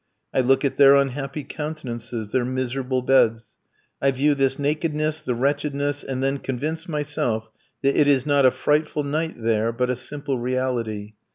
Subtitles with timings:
[0.33, 3.55] I look at their unhappy countenances, their miserable beds;
[4.01, 7.51] I view this nakedness, the wretchedness, and then convince myself
[7.83, 11.11] that it is not a frightful night there, but a simple reality.